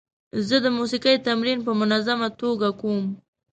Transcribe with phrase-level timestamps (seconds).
[0.47, 3.05] زه د موسیقۍ تمرین په منظمه توګه کوم.